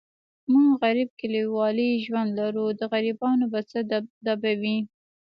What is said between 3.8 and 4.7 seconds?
دبدبه